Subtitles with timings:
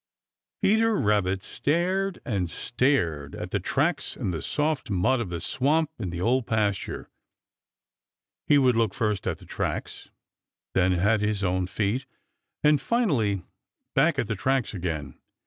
[0.63, 5.91] Peter Rabbit stared and stared at the tracks in the soft mud of the swamp
[5.99, 7.11] in the Old Pasture.
[8.47, 10.09] He would look first at the tracks,
[10.73, 12.07] then at his own feet,
[12.63, 13.43] and finally
[13.93, 15.19] back at the tracks again.